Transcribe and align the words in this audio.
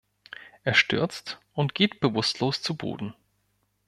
Er 0.63 0.73
stürzt 0.73 1.39
und 1.53 1.75
geht 1.75 1.99
bewusstlos 1.99 2.63
zu 2.63 2.73
Boden. 2.75 3.13